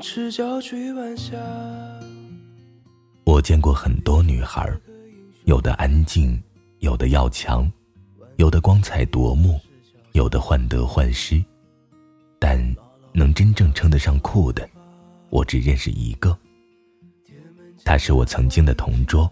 [0.00, 1.36] 赤脚追晚霞。
[3.24, 4.70] 我见过很多女孩，
[5.44, 6.40] 有的安静，
[6.78, 7.70] 有的要强，
[8.36, 9.60] 有的光彩夺目，
[10.12, 11.42] 有的患得患失，
[12.38, 12.58] 但
[13.12, 14.68] 能真正称得上酷的，
[15.30, 16.36] 我只认识一个。
[17.84, 19.30] 他是我曾经的同桌，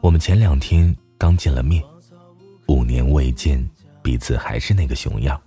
[0.00, 1.82] 我们前两天刚见了面，
[2.68, 3.64] 五年未见，
[4.02, 5.40] 彼此还是那个熊样。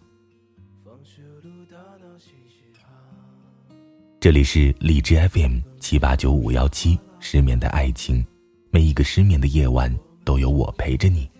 [4.21, 8.25] 这里是荔枝 FM 七八九五幺七失眠的爱情，
[8.69, 11.31] 每一个失眠的夜晚都有我陪着你，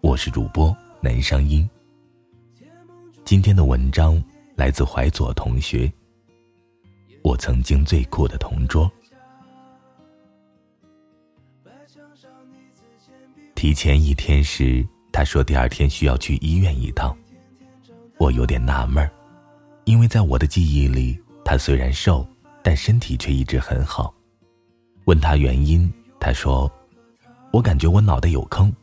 [0.00, 1.68] 我是主播南商英。
[3.24, 4.20] 今天的文章
[4.56, 5.90] 来自怀左同学，
[7.22, 8.90] 我曾经最酷的同桌。
[13.54, 17.16] 提前一天时，他说第二天需要去医院一趟，
[18.18, 19.08] 我有点纳闷儿，
[19.84, 21.16] 因为在我的记忆里。
[21.46, 22.26] 他虽然瘦，
[22.64, 24.12] 但身体却一直很好。
[25.04, 26.68] 问他原因，他说
[27.52, 28.74] ：“我感觉我脑袋有坑，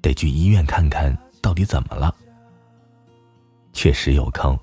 [0.00, 2.14] 得去医院看看到底怎么了。”
[3.74, 4.56] 确实有坑。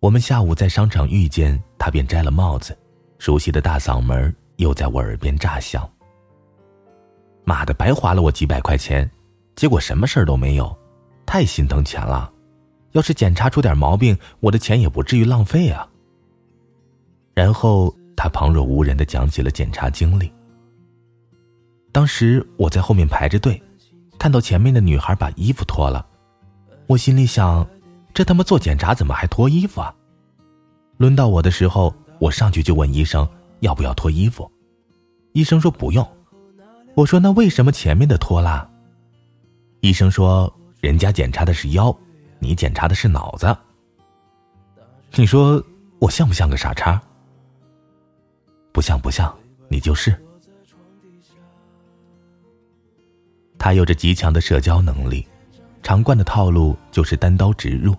[0.00, 2.76] 我们下午在商场遇见他，便摘了帽子，
[3.18, 5.88] 熟悉的大嗓门又在我耳边炸响。
[7.44, 9.08] 妈的，白花了我几百块钱，
[9.54, 10.76] 结果什么事儿都没有，
[11.24, 12.32] 太心疼钱了。
[12.92, 15.88] 要是检查出点毛病，我的钱也不至于浪费啊。
[17.36, 20.32] 然后他旁若无人的讲起了检查经历。
[21.92, 23.62] 当时我在后面排着队，
[24.18, 26.06] 看到前面的女孩把衣服脱了，
[26.86, 27.68] 我心里想：
[28.14, 29.94] 这他妈做检查怎么还脱衣服啊？
[30.96, 33.28] 轮到我的时候，我上去就问医生
[33.60, 34.50] 要不要脱衣服，
[35.32, 36.06] 医生说不用。
[36.94, 38.66] 我说那为什么前面的脱了？
[39.82, 41.94] 医生说人家检查的是腰，
[42.38, 43.54] 你检查的是脑子。
[45.16, 45.62] 你说
[45.98, 46.98] 我像不像个傻叉？
[48.76, 49.34] 不像不像，
[49.70, 50.14] 你就是。
[53.56, 55.26] 他有着极强的社交能力，
[55.82, 57.96] 常惯的套路就是单刀直入，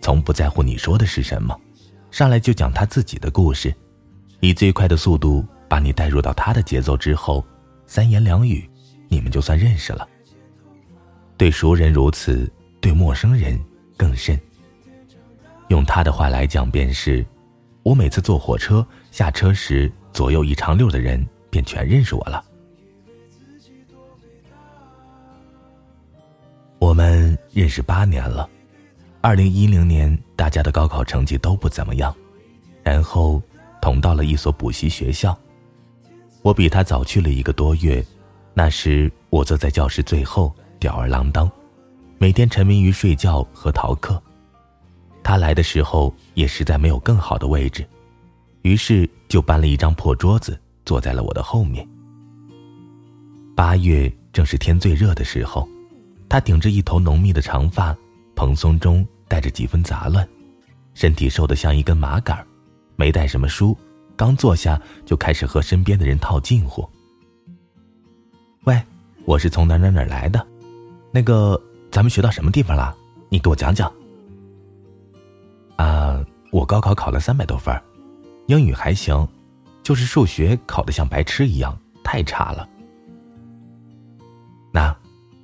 [0.00, 1.60] 从不在乎你说的是什么，
[2.12, 3.74] 上来就讲他自己的故事，
[4.38, 7.44] 以最快的速度把你带入到他的节奏之后，
[7.88, 8.70] 三言两语，
[9.08, 10.08] 你们就算认识了。
[11.36, 12.48] 对熟人如此，
[12.80, 13.60] 对陌生人
[13.96, 14.40] 更甚。
[15.66, 17.26] 用他的话来讲，便是：
[17.82, 19.90] 我每次坐火车下车时。
[20.12, 22.44] 左右一长溜的人便全认识我了。
[26.78, 28.48] 我们认识八年了，
[29.20, 32.14] 二零一零年大家的高考成绩都不怎么样，
[32.82, 33.40] 然后
[33.80, 35.36] 同到了一所补习学校。
[36.42, 38.04] 我比他早去了一个多月，
[38.52, 41.50] 那时我坐在教室最后，吊儿郎当，
[42.18, 44.20] 每天沉迷于睡觉和逃课。
[45.22, 47.86] 他来的时候也实在没有更好的位置。
[48.62, 51.86] 于是就搬了一张破桌子，坐在了我的后面。
[53.54, 55.68] 八月正是天最热的时候，
[56.28, 57.94] 他顶着一头浓密的长发，
[58.34, 60.26] 蓬松中带着几分杂乱，
[60.94, 62.44] 身体瘦得像一根麻杆
[62.96, 63.76] 没带什么书，
[64.16, 66.88] 刚坐下就开始和身边的人套近乎。
[68.64, 68.80] 喂，
[69.24, 70.46] 我是从哪哪哪来的，
[71.10, 72.96] 那个咱们学到什么地方了？
[73.28, 73.92] 你给我讲讲。
[75.76, 77.74] 啊，我高考考了三百多分
[78.46, 79.26] 英语还行，
[79.82, 82.68] 就是数学考得像白痴一样，太差了。
[84.72, 84.94] 那，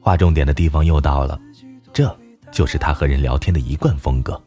[0.01, 1.41] 划重点的地方又到了，
[1.93, 2.15] 这
[2.51, 4.41] 就是他和人聊天的一贯风格。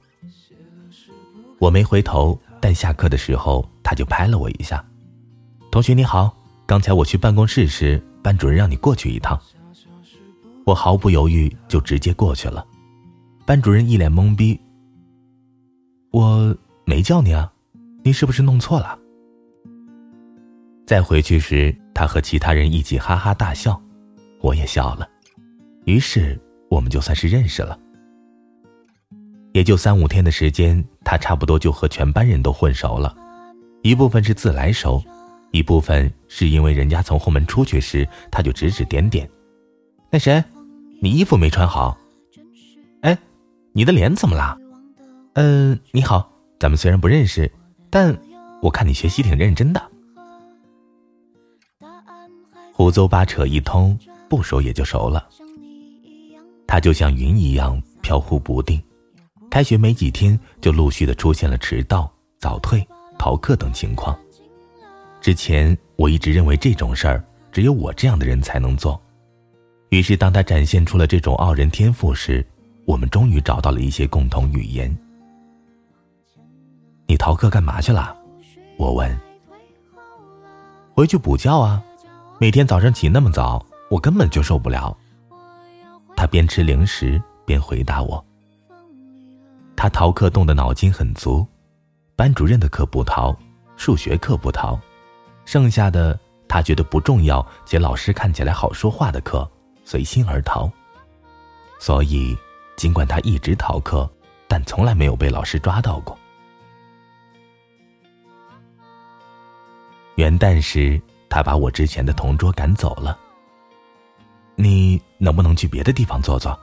[1.60, 4.84] 我没回头，但下课的时候他就拍了我一下
[5.72, 6.36] ：“同学你好，
[6.66, 9.40] 刚才我去办公室时，班主任让你过去一趟。”
[10.66, 12.66] 我毫不犹豫就直接过去了。
[13.46, 14.60] 班主任一脸懵逼
[16.12, 17.52] ：“我没叫你啊。”
[18.04, 18.98] 你是不是弄错了？
[20.88, 23.80] 再回去时，他和其他人一起哈哈大笑，
[24.42, 25.08] 我也笑了，
[25.86, 26.40] 于是
[26.70, 27.78] 我们就算是认识了。
[29.54, 33.16] 也就三五天的时间，他差不多就和全班人都混熟了，
[33.84, 35.02] 一部分是自来熟，
[35.52, 39.30] 一部分是因为人家从后门出去时，他就指指点点
[40.10, 40.44] ：“那谁，
[41.02, 41.98] 你衣服没穿好。
[43.02, 43.18] ”“哎，
[43.74, 44.58] 你的脸怎么啦
[45.36, 47.50] ？”“嗯，你好，咱们虽然不认识。”
[47.92, 48.18] 但
[48.62, 49.92] 我看你学习挺认真的，
[52.72, 54.00] 胡诌八扯一通，
[54.30, 55.28] 不熟也就熟了。
[56.66, 58.82] 他就像云一样飘忽不定，
[59.50, 62.10] 开学没几天就陆续的出现了迟到、
[62.40, 62.88] 早退、
[63.20, 64.18] 逃课等情况。
[65.20, 67.22] 之前我一直认为这种事儿
[67.52, 69.00] 只有我这样的人才能做，
[69.90, 72.46] 于是当他展现出了这种傲人天赋时，
[72.86, 74.98] 我们终于找到了一些共同语言。
[77.12, 78.16] 你逃课干嘛去了？
[78.78, 79.20] 我问。
[80.94, 81.84] 回去补觉啊，
[82.40, 84.96] 每天早上起那么早，我根本就受不了。
[86.16, 88.26] 他边吃零食边回答我。
[89.76, 91.46] 他逃课动的脑筋很足，
[92.16, 93.36] 班主任的课不逃，
[93.76, 94.80] 数学课不逃，
[95.44, 96.18] 剩下的
[96.48, 99.46] 他觉得不重要且老师看起来好说话的课，
[99.84, 100.72] 随心而逃。
[101.78, 102.38] 所以，
[102.78, 104.10] 尽管他一直逃课，
[104.48, 106.18] 但从来没有被老师抓到过。
[110.22, 113.18] 元旦时，他把我之前的同桌赶走了。
[114.56, 116.56] 你能不能去别的地方坐坐？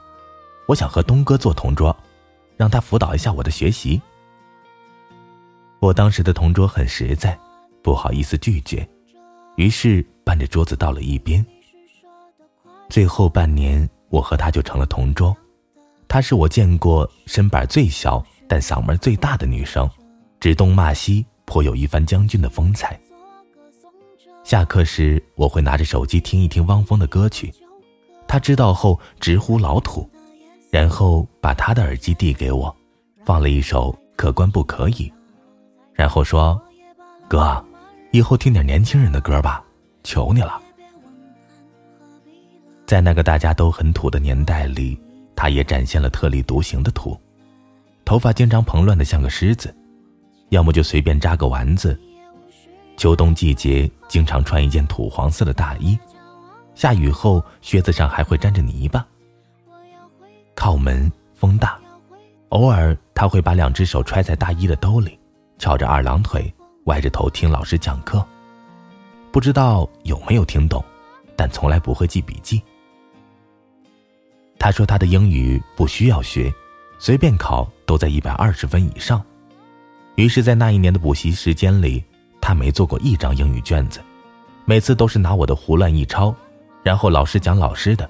[0.65, 1.93] 我想和东哥做同桌，
[2.55, 4.01] 让他辅导一下我的学习。
[5.81, 7.37] 我当时的同桌很实在，
[7.83, 8.87] 不好意思拒绝，
[9.57, 11.45] 于是搬着桌子到了一边。
[12.87, 15.35] 最后半年，我和他就成了同桌。
[16.07, 19.89] 她是我见过身板最小但嗓门最大的女生，
[20.39, 22.97] 指东骂西，颇有一番将军的风采。
[24.49, 27.53] 下课时，我会拿着手机听一听汪峰的歌曲，
[28.27, 30.09] 他知道后直呼老土，
[30.71, 32.75] 然后把他的耳机递给我，
[33.23, 34.93] 放了一首《可观不可以》，
[35.93, 36.59] 然后说
[37.29, 37.63] ：“哥，
[38.09, 39.63] 以后听点年轻人的歌吧，
[40.03, 40.59] 求你了。”
[42.87, 44.99] 在那个大家都很土的年代里，
[45.35, 47.15] 他也展现了特立独行的土，
[48.03, 49.71] 头发经常蓬乱的像个狮子，
[50.49, 51.95] 要么就随便扎个丸子。
[52.97, 55.97] 秋冬季节，经常穿一件土黄色的大衣，
[56.73, 59.05] 下雨后靴子上还会沾着泥巴。
[60.55, 61.79] 靠门风大，
[62.49, 65.17] 偶尔他会把两只手揣在大衣的兜里，
[65.59, 66.51] 翘着二郎腿，
[66.85, 68.25] 歪着头听老师讲课。
[69.31, 70.83] 不知道有没有听懂，
[71.35, 72.61] 但从来不会记笔记。
[74.57, 76.51] 他说他的英语不需要学，
[76.97, 79.23] 随便考都在一百二十分以上。
[80.15, 82.03] 于是，在那一年的补习时间里。
[82.41, 83.99] 他没做过一张英语卷子，
[84.65, 86.33] 每次都是拿我的胡乱一抄，
[86.83, 88.09] 然后老师讲老师的，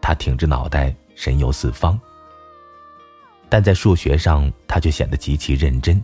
[0.00, 1.98] 他挺着脑袋神游四方。
[3.48, 6.02] 但在数学上，他却显得极其认真，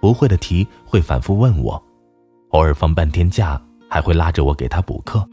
[0.00, 1.80] 不会的题会反复问我，
[2.50, 5.24] 偶尔放半天假还会拉着我给他补课，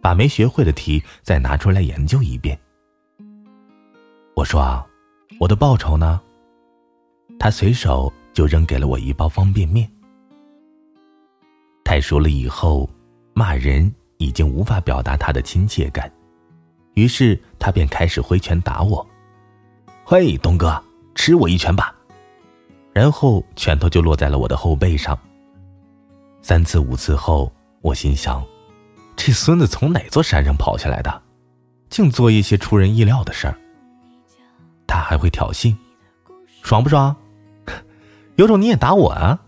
[0.00, 2.56] 把没学会的题再拿出来研究一遍。
[4.36, 4.86] 我说啊，
[5.40, 6.20] 我的报酬呢？
[7.38, 9.90] 他随手就扔给了我一包方便面。
[11.84, 12.88] 太熟了以后，
[13.34, 16.10] 骂人已经无法表达他的亲切感，
[16.94, 19.06] 于是他便开始挥拳打我。
[20.04, 20.82] 嘿，东哥，
[21.14, 21.94] 吃我一拳吧！
[22.92, 25.18] 然后拳头就落在了我的后背上。
[26.40, 28.44] 三次五次后，我心想，
[29.16, 31.22] 这孙子从哪座山上跑下来的，
[31.88, 33.58] 净做一些出人意料的事儿。
[34.86, 35.74] 他还会挑衅，
[36.62, 37.14] 爽不爽？
[38.36, 39.40] 有种你也打我啊！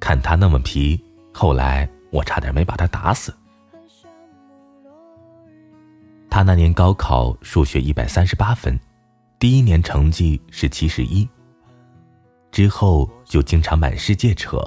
[0.00, 1.02] 看他那么皮。
[1.32, 3.34] 后来我差点没把他打死。
[6.30, 8.78] 他那年高考数学一百三十八分，
[9.38, 11.28] 第一年成绩是七十一。
[12.50, 14.60] 之后就经常满世界扯，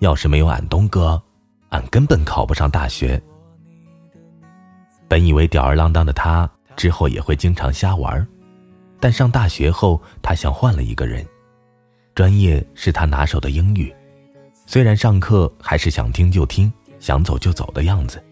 [0.00, 1.22] 要是没有俺东哥，
[1.68, 3.22] 俺根本考不上大学。
[5.08, 8.26] 本以为吊儿郎当的他之后也会经常瞎玩，
[8.98, 11.26] 但上大学后他像换了一个人，
[12.14, 13.94] 专业是他拿手的英语。
[14.72, 18.24] 虽然上课还是想听就听，想走就走的样子，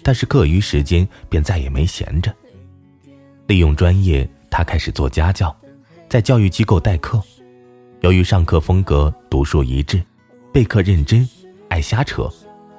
[0.00, 2.32] 但是课余时间便再也没闲着。
[3.48, 5.52] 利用专业，他开始做家教，
[6.08, 7.20] 在教育机构代课。
[8.02, 10.00] 由于上课风格独树一帜，
[10.52, 11.28] 备课认真，
[11.68, 12.30] 爱瞎扯，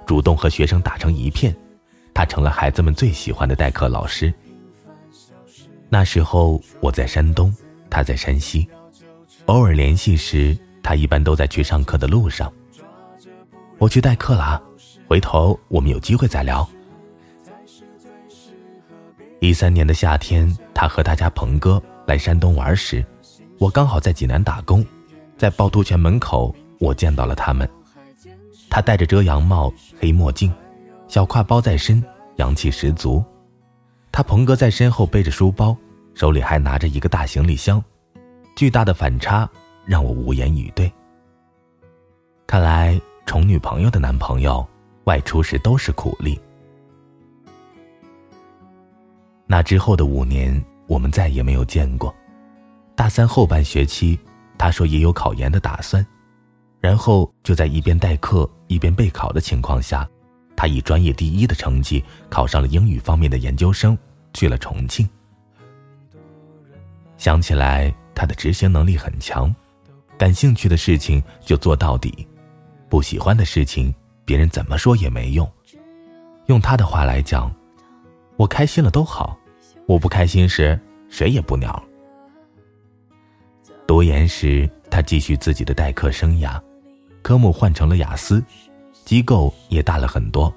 [0.05, 1.53] 主动和学生打成一片，
[2.13, 4.33] 他成了孩子们最喜欢的代课老师。
[5.89, 7.53] 那时候我在山东，
[7.89, 8.65] 他在山西，
[9.47, 12.49] 偶尔联系时，他一般都在去上课的路上。
[13.79, 14.61] 我去代课了，
[15.07, 16.67] 回头我们有机会再聊。
[19.41, 23.05] 一三年的夏天，他和他家鹏哥来山东玩时，
[23.59, 24.85] 我刚好在济南打工，
[25.37, 27.69] 在趵突泉门口，我见到了他们。
[28.69, 30.53] 他戴着遮阳帽、黑墨镜，
[31.09, 32.01] 小挎包在身，
[32.37, 33.21] 洋气十足。
[34.13, 35.75] 他鹏哥在身后背着书包，
[36.13, 37.83] 手里还拿着一个大行李箱，
[38.55, 39.49] 巨大的反差
[39.85, 40.89] 让我无言以对。
[42.47, 42.97] 看来。
[43.25, 44.65] 宠女朋友的男朋友，
[45.05, 46.39] 外出时都是苦力。
[49.47, 52.13] 那之后的五年，我们再也没有见过。
[52.95, 54.19] 大三后半学期，
[54.57, 56.05] 他说也有考研的打算，
[56.79, 60.07] 然后就在一边代课一边备考的情况下，
[60.55, 63.97] 他以专业第一的成绩考上了英语方面的研究生，
[64.33, 65.07] 去了重庆。
[67.17, 69.53] 想起来，他的执行能力很强，
[70.17, 72.27] 感兴趣的事情就做到底。
[72.93, 73.91] 不喜欢的事情，
[74.23, 75.51] 别人怎么说也没用。
[76.45, 77.51] 用他的话来讲，
[78.35, 79.35] 我开心了都好，
[79.87, 81.83] 我不开心时，谁也不鸟。
[83.87, 86.61] 读研时，他继续自己的代课生涯，
[87.23, 88.45] 科目换成了雅思，
[89.05, 90.53] 机构也大了很多，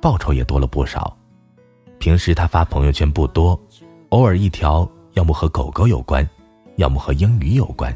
[0.00, 1.18] 报酬也多了不少。
[1.98, 3.60] 平时他发朋友圈不多，
[4.10, 6.24] 偶尔一条，要么和狗狗有关，
[6.76, 7.92] 要么和英语有关。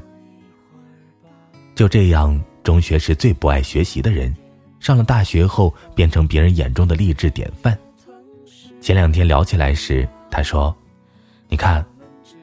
[1.77, 4.35] 就这样，中学时最不爱学习的人。
[4.81, 7.77] 上了大学后，变成别人眼中的励志典范。
[8.81, 10.75] 前两天聊起来时，他说
[11.51, 11.85] ：“你看，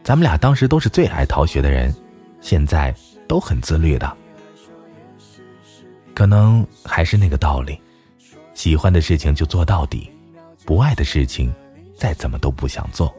[0.03, 1.95] 咱们俩当时都是最爱逃学的人，
[2.41, 2.93] 现在
[3.25, 4.17] 都很自律的。
[6.13, 7.79] 可能还是那个道理，
[8.53, 10.11] 喜欢的事情就做到底，
[10.65, 11.53] 不爱的事情，
[11.97, 13.15] 再怎么都不想做。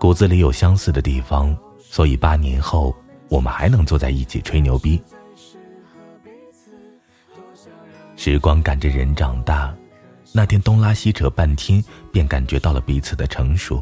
[0.00, 2.92] 骨子里有相似的地方，所以八年后，
[3.28, 5.00] 我们还能坐在一起吹牛逼。”
[8.18, 9.72] 时光赶着人长大，
[10.32, 13.80] 那天东拉西扯半天，便感觉到了彼此的成熟。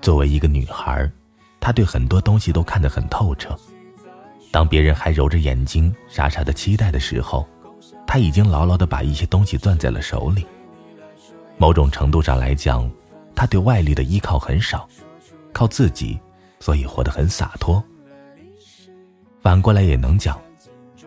[0.00, 1.10] 作为一个女孩，
[1.58, 3.58] 她对很多东西都看得很透彻。
[4.52, 7.44] 当别人还揉着眼睛傻傻的期待的时候，
[8.06, 10.46] 她已经牢牢的把一些东西攥在了手里。
[11.56, 12.88] 某种程度上来讲，
[13.34, 14.88] 她对外力的依靠很少，
[15.52, 16.16] 靠自己，
[16.60, 17.82] 所以活得很洒脱。
[19.42, 20.40] 反过来也能讲，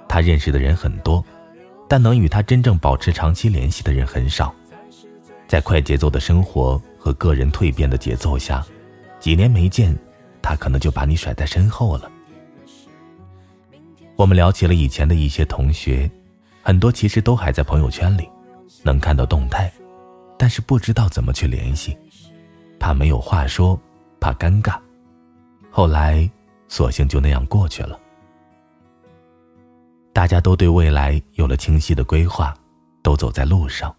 [0.09, 1.25] 她认识的人很多。
[1.91, 4.55] 但能与他真正保持长期联系的人很少，
[5.45, 8.65] 在快节奏的生活和个人蜕变的节奏下，
[9.19, 9.93] 几年没见，
[10.41, 12.09] 他可能就把你甩在身后了。
[14.15, 16.09] 我们聊起了以前的一些同学，
[16.63, 18.25] 很多其实都还在朋友圈里，
[18.83, 19.69] 能看到动态，
[20.37, 21.97] 但是不知道怎么去联系，
[22.79, 23.77] 怕没有话说，
[24.17, 24.79] 怕尴尬，
[25.69, 26.31] 后来
[26.69, 27.99] 索性就那样过去了。
[30.13, 32.53] 大家都对未来有了清晰的规划，
[33.01, 33.95] 都走在路上，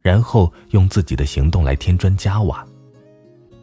[0.00, 2.64] 然后用自己的行动来添砖加瓦。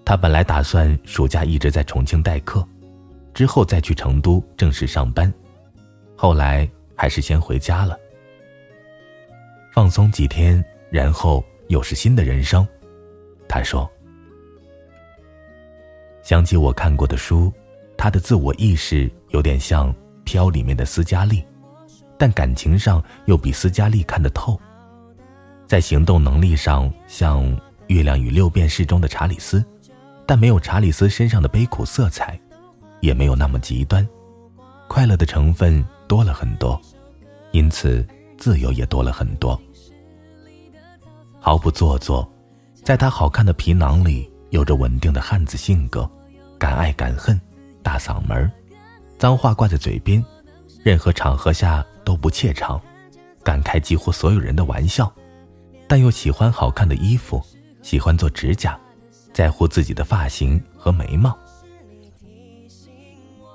[0.04, 2.66] 他本来打算暑假一直在重庆代课，
[3.34, 5.34] 之后再去成都正式上班，
[6.16, 7.98] 后来还是先回家了，
[9.74, 12.68] 放松几天，然后又是新的人生。
[13.48, 13.90] 他说
[16.22, 17.52] ：“想起我看过的书，
[17.98, 19.94] 他的自我意识有点像
[20.26, 21.44] 《飘》里面的斯嘉丽。”
[22.18, 24.60] 但感情上又比斯嘉丽看得透，
[25.68, 27.44] 在行动能力上像
[27.88, 29.64] 《月亮与六便士》中的查理斯，
[30.26, 32.40] 但没有查理斯身上的悲苦色彩，
[33.02, 34.08] 也没有那么极端，
[34.88, 36.82] 快乐的成分多了很多，
[37.52, 38.06] 因此
[38.38, 39.60] 自由也多了很多。
[41.40, 42.28] 毫不做作，
[42.84, 46.10] 在他好看的皮囊里有着稳定的汉子性格，
[46.58, 47.40] 敢爱敢恨，
[47.84, 48.52] 大嗓门，
[49.20, 50.24] 脏话挂在嘴边，
[50.84, 51.86] 任何场合下。
[52.08, 52.82] 都不怯场，
[53.44, 55.12] 敢开几乎所有人的玩笑，
[55.90, 57.44] 但又喜欢好看的衣服，
[57.82, 58.80] 喜欢做指甲，
[59.34, 61.38] 在乎自己的发型和眉毛。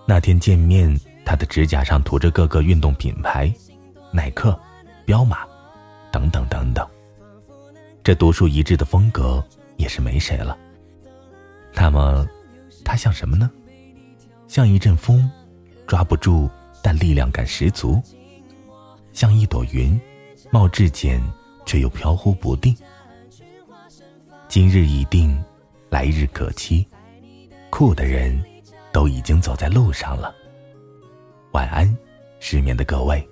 [0.07, 0.95] 那天见面，
[1.25, 3.51] 他的指甲上涂着各个运动品牌，
[4.13, 4.61] 耐克、
[5.07, 5.47] 彪马，
[6.13, 6.87] 等等等等。
[8.05, 9.43] 这独树一帜的风格
[9.79, 10.59] 也是没谁了。
[11.73, 12.29] 那么，
[12.85, 13.51] 他像什么呢？
[14.47, 15.27] 像一阵风，
[15.87, 16.51] 抓不住，
[16.83, 17.99] 但力量感十足。
[19.13, 20.01] 像一朵云，
[20.51, 21.21] 貌至简，
[21.65, 22.77] 却又飘忽不定。
[24.49, 25.43] 今日已定，
[25.91, 26.87] 来日可期。
[27.71, 28.43] 酷的人，
[28.93, 30.35] 都已经走在路上了。
[31.53, 31.97] 晚安，
[32.41, 33.27] 失眠的各位。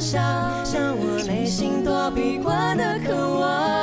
[0.00, 3.79] 想像我内心躲避惯的渴望。